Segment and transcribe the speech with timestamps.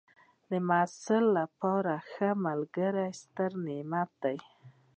[0.49, 4.37] د محصل لپاره ښه ملګری ستر نعمت دی.